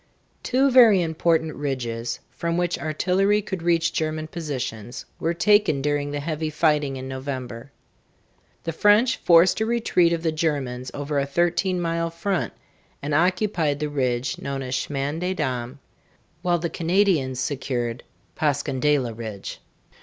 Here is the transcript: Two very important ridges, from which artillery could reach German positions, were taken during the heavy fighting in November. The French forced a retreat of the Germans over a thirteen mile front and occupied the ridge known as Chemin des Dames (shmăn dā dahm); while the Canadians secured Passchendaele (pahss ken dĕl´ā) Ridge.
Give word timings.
Two 0.41 0.71
very 0.71 0.99
important 0.99 1.53
ridges, 1.53 2.17
from 2.31 2.57
which 2.57 2.79
artillery 2.79 3.39
could 3.39 3.61
reach 3.61 3.93
German 3.93 4.25
positions, 4.25 5.05
were 5.19 5.31
taken 5.35 5.79
during 5.79 6.09
the 6.09 6.19
heavy 6.21 6.49
fighting 6.49 6.97
in 6.97 7.07
November. 7.07 7.71
The 8.63 8.71
French 8.71 9.17
forced 9.17 9.61
a 9.61 9.65
retreat 9.67 10.11
of 10.11 10.23
the 10.23 10.31
Germans 10.31 10.89
over 10.95 11.19
a 11.19 11.27
thirteen 11.27 11.79
mile 11.79 12.09
front 12.09 12.51
and 13.03 13.13
occupied 13.13 13.79
the 13.79 13.89
ridge 13.89 14.39
known 14.39 14.63
as 14.63 14.75
Chemin 14.75 15.19
des 15.19 15.35
Dames 15.35 15.35
(shmăn 15.35 15.35
dā 15.35 15.35
dahm); 15.35 15.79
while 16.41 16.57
the 16.57 16.71
Canadians 16.71 17.39
secured 17.39 18.03
Passchendaele 18.33 18.33
(pahss 18.33 18.63
ken 18.63 18.81
dĕl´ā) 18.81 19.15
Ridge. 19.19 19.59